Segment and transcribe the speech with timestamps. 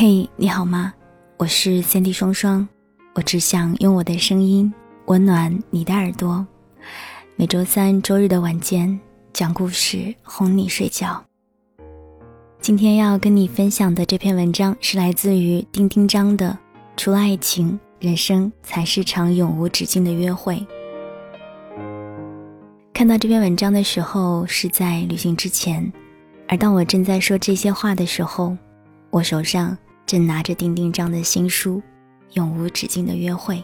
[0.00, 0.94] 嘿，你好吗？
[1.38, 2.68] 我是三 D 双双，
[3.16, 4.72] 我只想用我的声音
[5.06, 6.46] 温暖你的耳朵。
[7.34, 8.96] 每周三、周日的晚间
[9.32, 11.20] 讲故事哄你睡觉。
[12.60, 16.50] 今天要跟你分享的这篇文章是来自于丁丁章的
[16.96, 20.64] 《除了爱情，人生才是场永无止境的约会》。
[22.94, 25.92] 看到这篇文章的时候是在旅行之前，
[26.46, 28.56] 而当我正在说这些话的时候，
[29.10, 29.76] 我手上。
[30.08, 31.76] 正拿着丁丁章的新书
[32.32, 33.56] 《永无止境的约会》。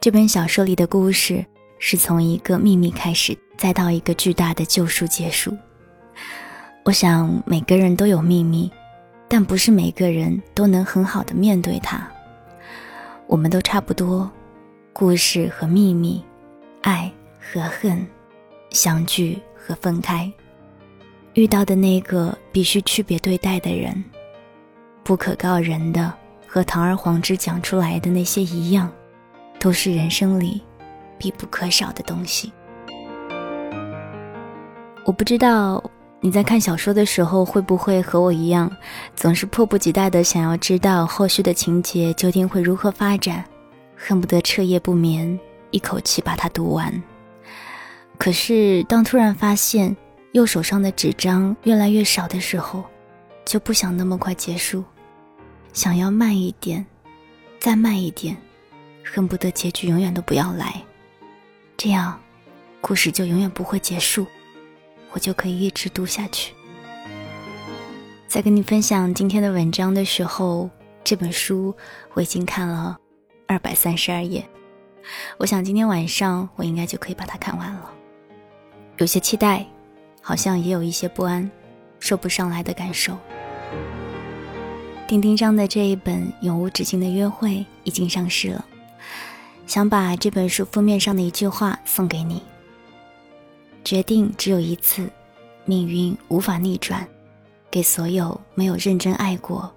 [0.00, 1.44] 这本小说里的故事
[1.80, 5.52] 是从一个秘密开始，再到一个巨大的救赎结束。
[6.84, 8.70] 我想每个人都有秘密，
[9.26, 12.08] 但不是每个人都能很好的面对它。
[13.26, 14.30] 我们都差不多，
[14.92, 16.22] 故事和秘密，
[16.82, 18.06] 爱和恨，
[18.70, 20.32] 相聚和分开，
[21.32, 24.04] 遇到的那个必须区别对待的人。
[25.04, 26.12] 不可告人的，
[26.46, 28.90] 和堂而皇之讲出来的那些一样，
[29.60, 30.62] 都是人生里
[31.18, 32.50] 必不可少的东西。
[35.04, 35.84] 我不知道
[36.20, 38.74] 你在看小说的时候会不会和我一样，
[39.14, 43.44] 总是迫不及待的想要知道后续的情节究竟会如何发展，
[43.94, 45.38] 恨不得彻夜不眠，
[45.70, 47.02] 一口气把它读完。
[48.16, 49.94] 可是当突然发现
[50.32, 52.82] 右手上的纸张越来越少的时候，
[53.44, 54.82] 就不想那么快结束。
[55.74, 56.86] 想要慢一点，
[57.58, 58.36] 再慢一点，
[59.04, 60.80] 恨不得结局永远都不要来，
[61.76, 62.18] 这样，
[62.80, 64.24] 故事就永远不会结束，
[65.10, 66.54] 我就可以一直读下去。
[68.28, 70.70] 在跟你分享今天的文章的时候，
[71.02, 71.74] 这本书
[72.12, 72.96] 我已经看了
[73.48, 74.48] 二百三十二页，
[75.38, 77.90] 我想今天晚上我应该就可以把它看完了。
[78.98, 79.66] 有些期待，
[80.22, 81.50] 好像也有一些不安，
[81.98, 83.18] 说不上来的感受。
[85.06, 87.50] 丁丁章的这一本《永无止境的约会》
[87.84, 88.64] 已经上市了，
[89.66, 92.42] 想把这本书封面上的一句话送给你：
[93.84, 95.08] 决定只有一次，
[95.66, 97.06] 命运无法逆转，
[97.70, 99.70] 给所有没有认真爱过，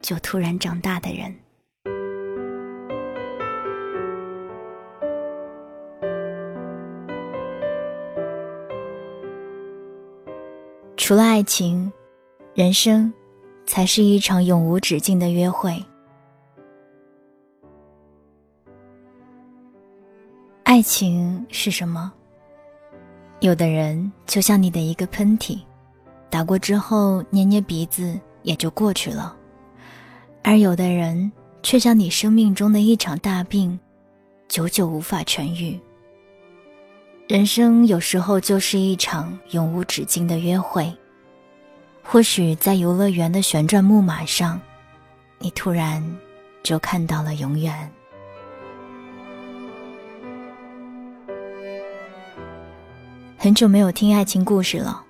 [0.00, 1.34] 就突然长大的人。
[10.96, 11.90] 除了爱情，
[12.52, 13.12] 人生。
[13.66, 15.82] 才是一场永无止境的约会。
[20.62, 22.12] 爱情是什么？
[23.40, 25.58] 有的人就像你的一个喷嚏，
[26.30, 29.36] 打过之后捏捏鼻子也就过去了；
[30.42, 31.30] 而有的人
[31.62, 33.78] 却像你生命中的一场大病，
[34.48, 35.78] 久久无法痊愈。
[37.28, 40.92] 人生有时候就是一场永无止境的约会。
[42.08, 44.60] 或许在游乐园的旋转木马上，
[45.38, 46.02] 你突然
[46.62, 47.92] 就看到了永远。
[53.36, 55.04] 很久没有听爱情故事了，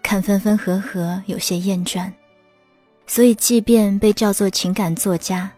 [0.00, 2.10] 看分分合合有些厌倦，
[3.06, 5.50] 所以即便被叫做情感作家，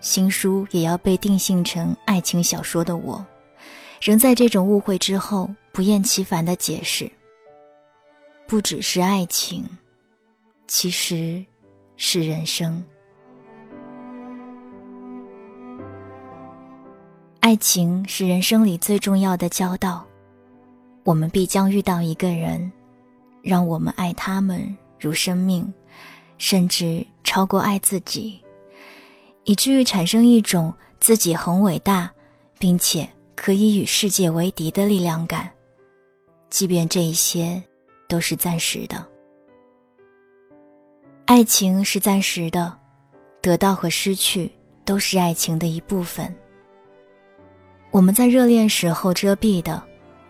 [0.00, 3.24] 新书也要被定性成爱情小说的我，
[4.00, 7.10] 仍在这种误会之后不厌其烦的解释：
[8.46, 9.64] 不只是爱情。
[10.66, 11.44] 其实，
[11.96, 12.82] 是人生。
[17.40, 20.06] 爱情是人生里最重要的交道，
[21.04, 22.72] 我们必将遇到一个人，
[23.42, 25.70] 让我们爱他们如生命，
[26.38, 28.40] 甚至超过爱自己，
[29.44, 32.10] 以至于产生一种自己很伟大，
[32.58, 35.50] 并且可以与世界为敌的力量感，
[36.48, 37.62] 即便这一些
[38.08, 39.11] 都是暂时的。
[41.24, 42.76] 爱情是暂时的，
[43.40, 44.50] 得到和失去
[44.84, 46.32] 都是爱情的一部分。
[47.90, 49.82] 我们在热恋时候遮蔽的，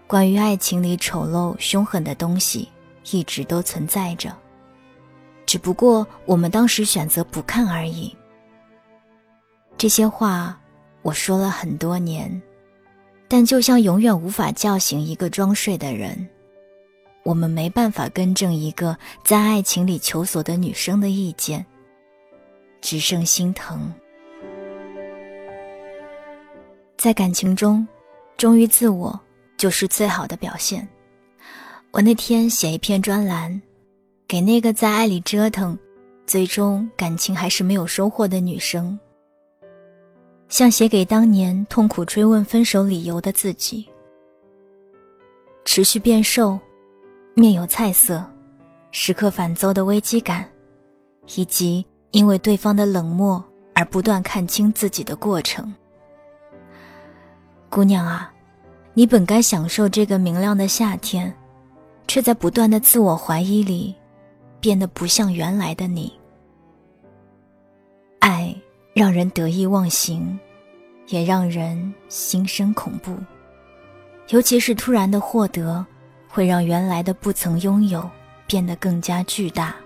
[0.06, 2.68] 关于爱情里丑陋凶狠的东西，
[3.10, 4.36] 一直都存在着，
[5.46, 8.14] 只不过我们当时选择不看而已。
[9.76, 10.56] 这些话
[11.00, 12.40] 我说了很多年，
[13.26, 16.28] 但就像永远无法叫醒一个装睡的人。
[17.24, 21.64] 我们没办法更正一个在爱情里求索的女生的意见，
[22.80, 23.92] 只剩心疼。
[26.96, 27.86] 在感情中，
[28.36, 29.18] 忠于自我
[29.56, 30.86] 就是最好的表现。
[31.92, 33.60] 我那天写一篇专栏，
[34.26, 35.78] 给那个在爱里折腾，
[36.26, 38.98] 最终感情还是没有收获的女生，
[40.48, 43.88] 像写给当年痛苦追问分手理由的自己。
[45.64, 46.58] 持续变瘦。
[47.34, 48.22] 面有菜色，
[48.90, 50.46] 时刻烦躁的危机感，
[51.34, 53.42] 以及因为对方的冷漠
[53.74, 55.72] 而不断看清自己的过程。
[57.70, 58.30] 姑娘啊，
[58.92, 61.34] 你本该享受这个明亮的夏天，
[62.06, 63.94] 却在不断的自我怀疑里，
[64.60, 66.12] 变得不像原来的你。
[68.18, 68.54] 爱
[68.94, 70.38] 让人得意忘形，
[71.08, 73.16] 也让人心生恐怖。
[74.28, 75.84] 尤其是突然的获得，
[76.34, 78.08] 会让原来的不曾拥有
[78.46, 79.76] 变得更加巨大，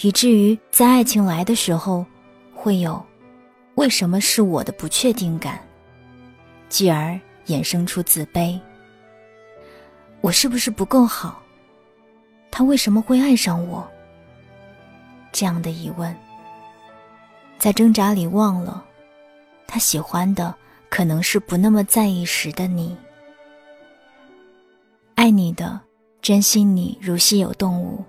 [0.00, 2.04] 以至于在爱情来的时候，
[2.52, 3.00] 会有
[3.76, 5.60] “为什么是我的”不确定感，
[6.68, 8.58] 继而衍生出自卑。
[10.20, 11.40] 我是不是不够好？
[12.50, 13.88] 他为什么会爱上我？
[15.30, 16.12] 这样的疑问，
[17.60, 18.84] 在挣扎里忘了，
[19.68, 20.52] 他喜欢的
[20.88, 22.96] 可能是不那么在意时的你。
[25.20, 25.78] 爱你的，
[26.22, 28.02] 珍惜你如稀有动物；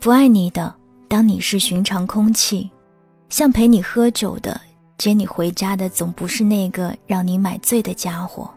[0.00, 0.74] 不爱你的，
[1.06, 2.70] 当你是寻常空气。
[3.28, 4.58] 像陪你喝酒的，
[4.96, 8.50] 接你回家的，总不是那个让你买醉的家伙。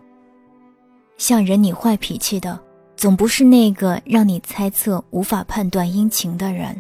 [1.18, 2.58] 像忍你坏脾气的，
[2.96, 6.74] 总不是那个让你猜测、无法判断阴晴的人。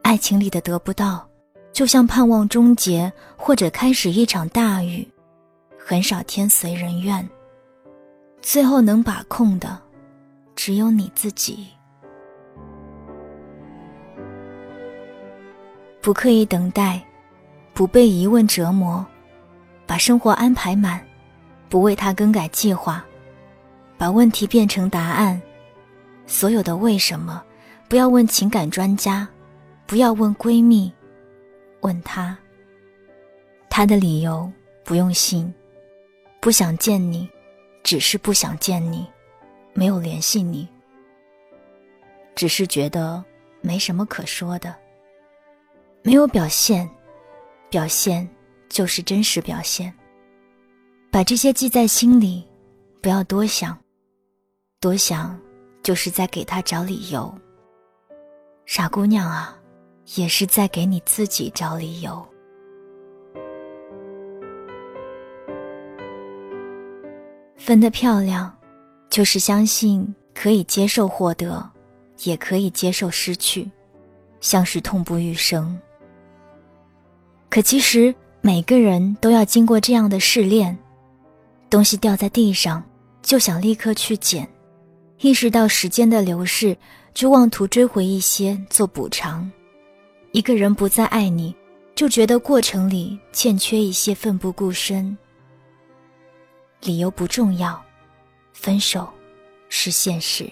[0.00, 1.28] 爱情里的得不到，
[1.70, 5.06] 就像盼望终结或者开始一场大雨，
[5.76, 7.28] 很少天随人愿。
[8.40, 9.78] 最后能把控的，
[10.54, 11.68] 只有你自己。
[16.00, 17.04] 不刻意等待，
[17.74, 19.04] 不被疑问折磨，
[19.86, 21.04] 把生活安排满，
[21.68, 23.04] 不为他更改计划，
[23.98, 25.40] 把问题变成答案。
[26.26, 27.42] 所有的为什么，
[27.88, 29.28] 不要问情感专家，
[29.86, 30.90] 不要问闺蜜，
[31.80, 32.36] 问他。
[33.68, 34.50] 他的理由
[34.84, 35.52] 不用信，
[36.40, 37.28] 不想见你。
[37.82, 39.06] 只是不想见你，
[39.72, 40.68] 没有联系你，
[42.34, 43.24] 只是觉得
[43.60, 44.74] 没什么可说的。
[46.02, 46.88] 没有表现，
[47.70, 48.28] 表现
[48.68, 49.92] 就是真实表现。
[51.10, 52.46] 把这些记在心里，
[53.00, 53.76] 不要多想，
[54.80, 55.38] 多想
[55.82, 57.34] 就是在给他找理由。
[58.66, 59.58] 傻姑娘啊，
[60.16, 62.26] 也是在给你自己找理由。
[67.58, 68.50] 分得漂亮，
[69.10, 71.68] 就是相信可以接受获得，
[72.22, 73.68] 也可以接受失去，
[74.40, 75.78] 像是痛不欲生。
[77.50, 80.76] 可其实每个人都要经过这样的试炼，
[81.68, 82.82] 东西掉在地上
[83.22, 84.48] 就想立刻去捡，
[85.20, 86.76] 意识到时间的流逝，
[87.12, 89.50] 就妄图追回一些做补偿。
[90.32, 91.54] 一个人不再爱你，
[91.94, 95.16] 就觉得过程里欠缺一些奋不顾身。
[96.80, 97.82] 理由不重要，
[98.52, 99.08] 分手
[99.68, 100.48] 是现实。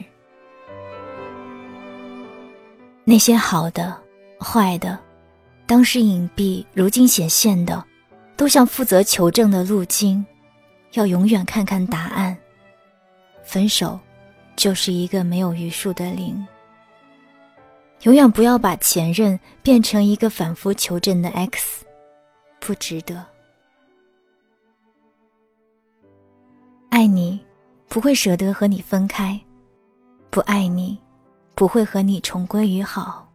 [3.04, 3.96] 那些好的、
[4.40, 4.98] 坏的，
[5.66, 7.84] 当时隐蔽，如今显现的，
[8.36, 10.24] 都像负责求证的路径，
[10.92, 12.36] 要永远看看答案。
[13.44, 13.98] 分手，
[14.56, 16.44] 就是一个没有余数的零。
[18.02, 21.86] 永远不要把前任变成一个反复求证的 X，
[22.58, 23.24] 不值得。
[26.96, 27.38] 爱你，
[27.88, 29.38] 不会舍得和你分开；
[30.30, 30.98] 不爱你，
[31.54, 33.30] 不会和你重归于好。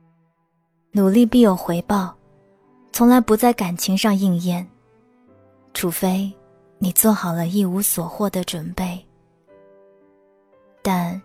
[0.94, 2.12] 努力必有回报，
[2.92, 4.68] 从来不在感情上应验，
[5.76, 6.34] 除非
[6.80, 9.00] 你做好了一无所获的准备。
[10.82, 11.22] 但，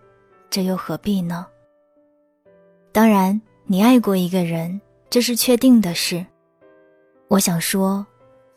[0.50, 1.46] 这又何必呢？
[2.92, 4.78] 当然，你爱过一个人，
[5.08, 6.26] 这是确定的事。
[7.28, 8.06] 我想说，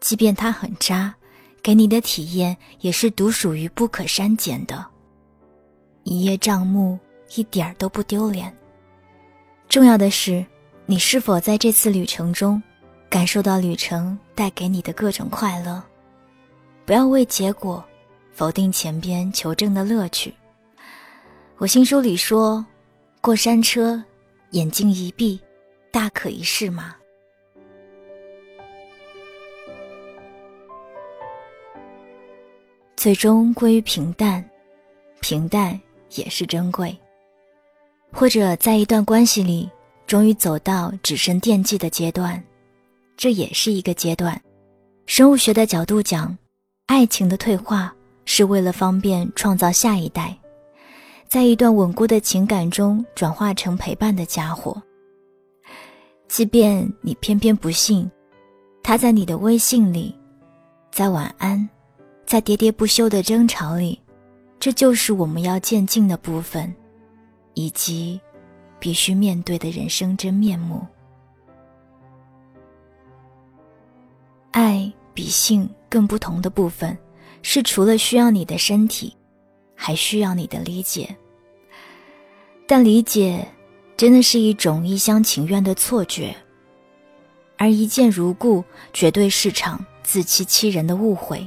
[0.02, 1.16] 即便他很渣。
[1.62, 4.86] 给你的体验也是独属于不可删减的，
[6.04, 6.98] 一叶障目，
[7.36, 8.54] 一点儿都不丢脸。
[9.68, 10.46] 重要的是，
[10.86, 12.62] 你是否在这次旅程中，
[13.10, 15.84] 感受到旅程带给你的各种快乐？
[16.86, 17.84] 不要为结果
[18.34, 20.34] 否定前边求证的乐趣。
[21.58, 22.66] 我新书里说，
[23.22, 24.02] 过山车，
[24.52, 25.40] 眼睛一闭，
[25.92, 26.96] 大可一试嘛。
[33.00, 34.44] 最终归于平淡，
[35.22, 35.80] 平淡
[36.16, 36.94] 也是珍贵。
[38.12, 39.70] 或者在一段关系里，
[40.06, 42.44] 终于走到只剩惦记的阶段，
[43.16, 44.38] 这也是一个阶段。
[45.06, 46.38] 生物学的角度讲，
[46.88, 50.38] 爱情的退化是为了方便创造下一代，
[51.26, 54.76] 在一段稳固的情感中转化成陪伴的家伙。
[56.28, 58.12] 即便你偏偏不信，
[58.84, 60.14] 他在你的微信里，
[60.92, 61.70] 在晚安。
[62.30, 64.00] 在喋喋不休的争吵里，
[64.60, 66.72] 这就是我们要渐进的部分，
[67.56, 68.22] 以及
[68.78, 70.86] 必须面对的人生真面目。
[74.52, 76.96] 爱比性更不同的部分，
[77.42, 79.18] 是除了需要你的身体，
[79.74, 81.10] 还需要你的理解。
[82.68, 83.44] 但理解
[83.98, 86.36] 真的是一种一厢情愿的错觉，
[87.58, 91.44] 而一见如故绝对是场自欺欺人的误会。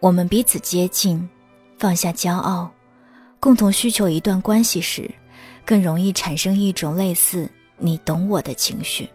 [0.00, 1.28] 我们彼此接近，
[1.78, 2.70] 放下骄傲，
[3.38, 5.10] 共同需求一段关系时，
[5.62, 9.06] 更容易产生一种类似“你懂我”的情绪。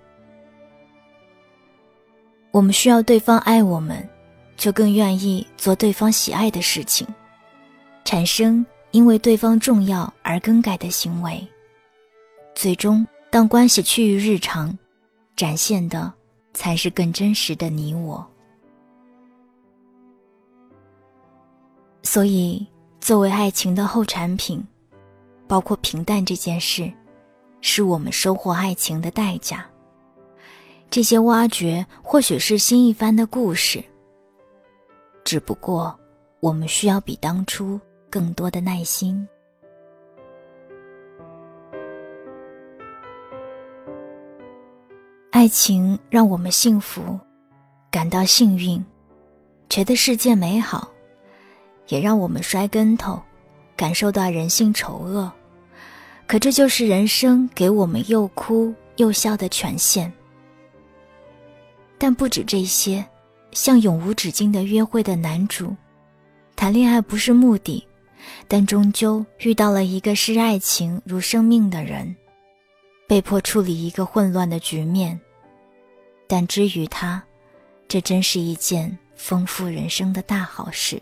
[2.52, 4.08] 我们需要对方爱我们，
[4.58, 7.08] 就更愿意做对方喜爱的事情，
[8.04, 11.46] 产生因为对方重要而更改的行为。
[12.54, 14.78] 最终，当关系趋于日常，
[15.36, 16.14] 展现的
[16.54, 18.24] 才是更真实的你我。
[22.06, 22.66] 所以，
[23.02, 24.64] 作为爱情的后产品，
[25.48, 26.90] 包括平淡这件事，
[27.62, 29.66] 是我们收获爱情的代价。
[30.92, 33.84] 这些挖掘或许是新一番的故事，
[35.24, 35.94] 只不过
[36.40, 37.78] 我们需要比当初
[38.10, 39.28] 更多的耐心。
[45.32, 47.20] 爱情让我们幸福，
[47.92, 48.86] 感到幸运，
[49.70, 50.90] 觉得世界美好。
[51.88, 53.22] 也让我们摔跟头，
[53.76, 55.32] 感受到人性丑恶，
[56.28, 60.12] 可这就是人生给我们又哭又笑的权限。
[61.98, 63.06] 但不止这些，
[63.52, 65.76] 像永无止境的约会的男主，
[66.56, 67.86] 谈恋爱不是目的，
[68.48, 72.16] 但终究遇到了一个视爱情如生命的人，
[73.08, 75.20] 被迫处理一个混乱的局面。
[76.28, 77.24] 但之于他，
[77.88, 81.02] 这真是一件丰富人生的大好事。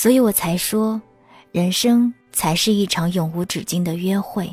[0.00, 1.02] 所以我才说，
[1.50, 4.48] 人生才是一场永无止境的约会，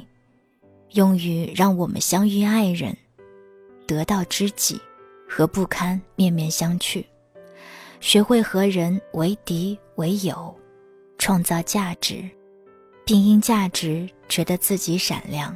[0.94, 2.98] 用于让我们相遇爱人，
[3.86, 4.82] 得到知己，
[5.30, 7.06] 和不堪面面相觑，
[8.00, 10.52] 学会和人为敌为友，
[11.20, 12.28] 创造价值，
[13.06, 15.56] 并因价值觉得自己闪亮。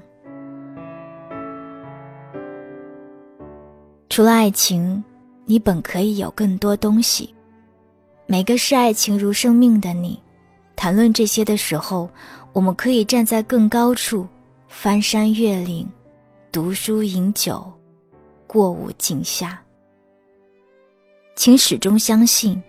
[4.07, 5.03] 除了爱情，
[5.45, 7.33] 你本可以有更多东西。
[8.31, 10.21] 每个视爱情如生命的你，
[10.75, 12.07] 谈论这些的时候，
[12.53, 14.27] 我们可以站在更高处，
[14.67, 15.89] 翻山越岭，
[16.51, 17.65] 读书饮酒，
[18.45, 19.59] 过午静下。
[21.35, 22.61] 请始终相信，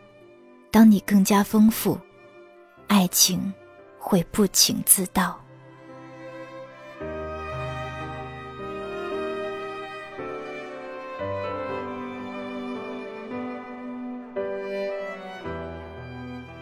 [0.71, 1.99] 当你更加丰富，
[2.87, 3.53] 爱情
[3.99, 5.39] 会不请自到。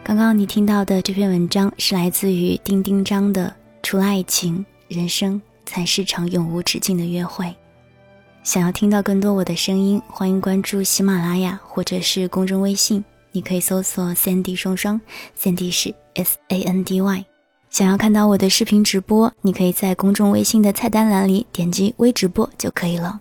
[0.09, 3.47] 刚刚你听到的这篇文章是来自于丁丁章的
[3.83, 7.45] 《除了爱情，人生才是场永无止境的约会》。
[8.43, 14.99] 想要听到更多我的声音，欢迎关注喜马拉雅或者是公众微信，你可以搜索 “Sandy 双双
[15.39, 17.27] ”，Sandy 是 S A N D Y。
[17.69, 23.21] 想要看到我的视频直播，你可以在公众微信的菜单栏里点击微直播就可以了。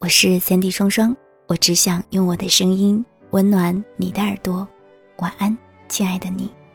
[0.00, 1.16] 我是三 D 双双，
[1.46, 4.68] 我只想用我的声音温暖你的耳朵。
[5.20, 5.56] 晚安。
[5.88, 6.65] 亲爱的你。